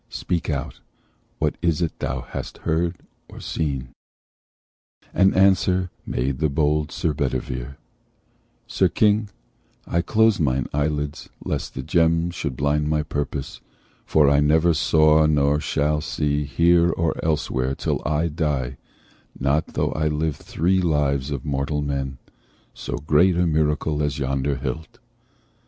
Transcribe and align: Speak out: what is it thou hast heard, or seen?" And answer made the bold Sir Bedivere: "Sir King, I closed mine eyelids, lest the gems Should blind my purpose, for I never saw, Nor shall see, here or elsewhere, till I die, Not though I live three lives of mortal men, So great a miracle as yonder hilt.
Speak 0.09 0.49
out: 0.49 0.79
what 1.37 1.57
is 1.61 1.79
it 1.79 1.99
thou 1.99 2.21
hast 2.21 2.57
heard, 2.65 2.95
or 3.29 3.39
seen?" 3.39 3.89
And 5.13 5.35
answer 5.37 5.91
made 6.07 6.39
the 6.39 6.49
bold 6.49 6.91
Sir 6.91 7.13
Bedivere: 7.13 7.77
"Sir 8.65 8.89
King, 8.89 9.29
I 9.85 10.01
closed 10.01 10.39
mine 10.39 10.65
eyelids, 10.73 11.29
lest 11.45 11.75
the 11.75 11.83
gems 11.83 12.33
Should 12.33 12.57
blind 12.57 12.89
my 12.89 13.03
purpose, 13.03 13.61
for 14.03 14.27
I 14.27 14.39
never 14.39 14.73
saw, 14.73 15.27
Nor 15.27 15.59
shall 15.59 16.01
see, 16.01 16.45
here 16.45 16.89
or 16.89 17.13
elsewhere, 17.23 17.75
till 17.75 18.01
I 18.03 18.27
die, 18.27 18.77
Not 19.39 19.75
though 19.75 19.91
I 19.91 20.07
live 20.07 20.35
three 20.37 20.81
lives 20.81 21.29
of 21.29 21.45
mortal 21.45 21.83
men, 21.83 22.17
So 22.73 22.97
great 22.97 23.37
a 23.37 23.45
miracle 23.45 24.01
as 24.01 24.17
yonder 24.17 24.55
hilt. 24.55 24.97